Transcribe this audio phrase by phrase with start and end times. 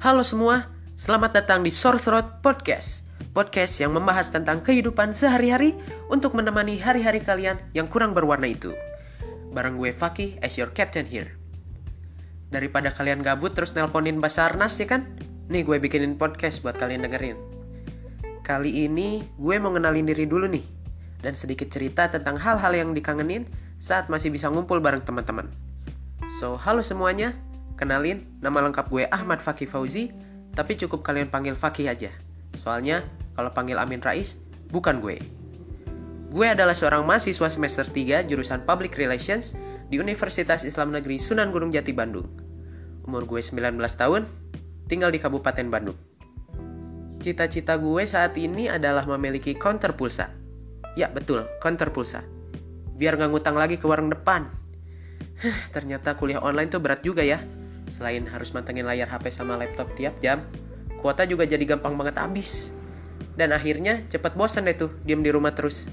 [0.00, 0.64] Halo semua,
[0.96, 3.04] selamat datang di Sorthroat Podcast.
[3.36, 5.76] Podcast yang membahas tentang kehidupan sehari-hari
[6.08, 8.72] untuk menemani hari-hari kalian yang kurang berwarna itu.
[9.52, 11.36] Bareng gue Faki as your captain here.
[12.48, 15.04] Daripada kalian gabut terus nelponin Basarnas ya kan?
[15.52, 17.36] Nih gue bikinin podcast buat kalian dengerin.
[18.40, 20.64] Kali ini gue mau ngenalin diri dulu nih.
[21.20, 23.44] Dan sedikit cerita tentang hal-hal yang dikangenin
[23.76, 25.52] saat masih bisa ngumpul bareng teman-teman.
[26.40, 27.36] So, halo semuanya.
[27.80, 30.12] Kenalin, nama lengkap gue Ahmad Fakih Fauzi,
[30.52, 32.12] tapi cukup kalian panggil Fakih aja.
[32.52, 33.00] Soalnya,
[33.32, 34.36] kalau panggil Amin Rais,
[34.68, 35.16] bukan gue.
[36.28, 39.56] Gue adalah seorang mahasiswa semester 3 jurusan Public Relations
[39.88, 42.28] di Universitas Islam Negeri Sunan Gunung Jati Bandung.
[43.08, 44.28] Umur gue 19 tahun,
[44.84, 45.96] tinggal di Kabupaten Bandung.
[47.16, 50.28] Cita-cita gue saat ini adalah memiliki counter pulsa.
[51.00, 52.20] Ya betul, counter pulsa.
[53.00, 54.60] Biar nggak ngutang lagi ke warung depan
[55.74, 57.40] ternyata kuliah online tuh berat juga ya.
[57.90, 60.46] Selain harus mantengin layar HP sama laptop tiap jam,
[61.02, 62.70] kuota juga jadi gampang banget habis.
[63.34, 65.90] Dan akhirnya cepet bosan deh tuh diem di rumah terus.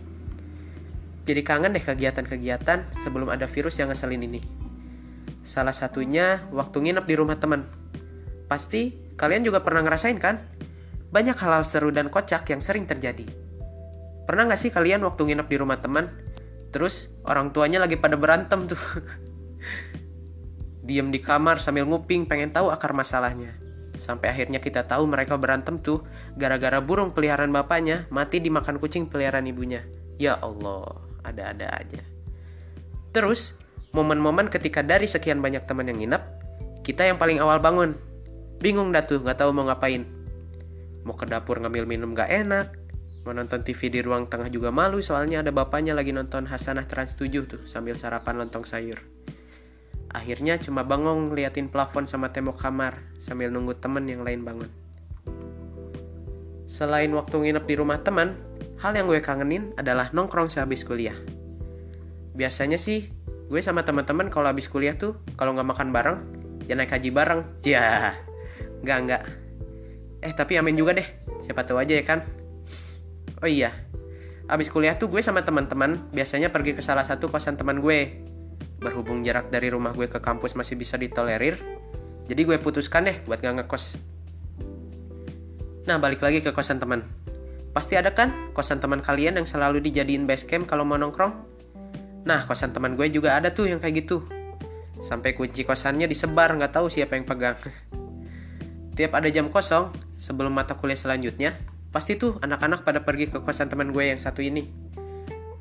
[1.28, 4.40] Jadi kangen deh kegiatan-kegiatan sebelum ada virus yang ngeselin ini.
[5.44, 7.68] Salah satunya waktu nginep di rumah teman.
[8.48, 10.40] Pasti kalian juga pernah ngerasain kan?
[11.12, 13.28] Banyak hal-hal seru dan kocak yang sering terjadi.
[14.28, 16.12] Pernah gak sih kalian waktu nginep di rumah teman,
[16.72, 18.80] terus orang tuanya lagi pada berantem tuh?
[20.88, 23.52] Diem di kamar sambil nguping pengen tahu akar masalahnya.
[24.00, 26.08] Sampai akhirnya kita tahu mereka berantem tuh
[26.40, 29.84] gara-gara burung peliharaan bapaknya mati dimakan kucing peliharaan ibunya.
[30.16, 30.88] Ya Allah,
[31.28, 32.00] ada-ada aja.
[33.12, 33.60] Terus,
[33.92, 36.24] momen-momen ketika dari sekian banyak teman yang nginep,
[36.88, 37.92] kita yang paling awal bangun.
[38.64, 40.08] Bingung dah tuh, gak tahu mau ngapain.
[41.04, 42.74] Mau ke dapur ngambil minum gak enak,
[43.28, 47.20] mau nonton TV di ruang tengah juga malu soalnya ada bapaknya lagi nonton Hasanah Trans
[47.20, 49.17] 7 tuh sambil sarapan lontong sayur.
[50.16, 54.72] Akhirnya cuma bangong liatin plafon sama tembok kamar sambil nunggu temen yang lain bangun.
[56.68, 58.36] Selain waktu nginep di rumah teman,
[58.80, 61.16] hal yang gue kangenin adalah nongkrong sehabis kuliah.
[62.36, 63.08] Biasanya sih,
[63.48, 66.18] gue sama teman-teman kalau habis kuliah tuh, kalau nggak makan bareng,
[66.68, 67.42] ya naik haji bareng.
[67.64, 68.16] Ya,
[68.84, 69.24] nggak nggak.
[70.28, 71.08] Eh tapi amin juga deh,
[71.48, 72.20] siapa tahu aja ya kan.
[73.40, 73.72] Oh iya,
[74.48, 78.27] abis kuliah tuh gue sama teman-teman biasanya pergi ke salah satu kosan teman gue
[78.78, 81.58] berhubung jarak dari rumah gue ke kampus masih bisa ditolerir
[82.28, 83.96] jadi gue putuskan deh buat gak ngekos.
[85.88, 87.08] Nah balik lagi ke kosan teman.
[87.72, 91.32] Pasti ada kan kosan teman kalian yang selalu dijadiin base camp kalau mau nongkrong?
[92.28, 94.28] Nah kosan teman gue juga ada tuh yang kayak gitu.
[95.00, 97.56] Sampai kunci kosannya disebar nggak tahu siapa yang pegang.
[99.00, 101.56] Tiap ada jam kosong sebelum mata kuliah selanjutnya
[101.96, 104.68] pasti tuh anak-anak pada pergi ke kosan teman gue yang satu ini.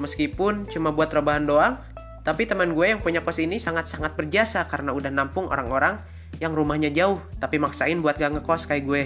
[0.03, 1.79] Meskipun cuma buat rebahan doang
[2.27, 6.03] tapi teman gue yang punya kos ini sangat-sangat berjasa karena udah nampung orang-orang
[6.43, 9.03] yang rumahnya jauh tapi maksain buat gak ngekos kayak gue.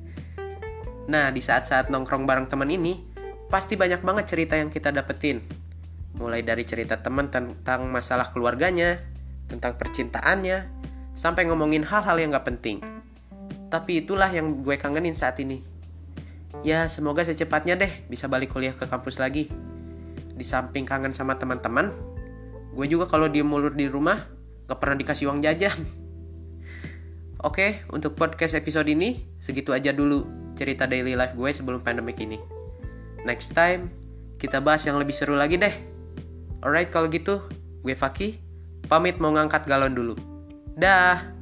[1.12, 2.98] nah, di saat-saat nongkrong bareng teman ini,
[3.46, 5.38] pasti banyak banget cerita yang kita dapetin.
[6.18, 8.98] Mulai dari cerita teman tentang masalah keluarganya,
[9.46, 10.66] tentang percintaannya,
[11.14, 12.82] sampai ngomongin hal-hal yang gak penting.
[13.70, 15.62] Tapi itulah yang gue kangenin saat ini.
[16.66, 19.69] Ya, semoga secepatnya deh bisa balik kuliah ke kampus lagi
[20.40, 21.92] di samping kangen sama teman-teman
[22.72, 24.24] gue juga kalau dia mulur di rumah
[24.64, 25.76] gak pernah dikasih uang jajan
[27.40, 32.36] Oke, untuk podcast episode ini segitu aja dulu cerita daily life gue sebelum pandemic ini.
[33.24, 33.88] Next time
[34.36, 35.72] kita bahas yang lebih seru lagi deh.
[36.60, 37.40] Alright kalau gitu,
[37.80, 38.36] gue Faki,
[38.92, 40.20] pamit mau ngangkat galon dulu.
[40.76, 41.39] Dah.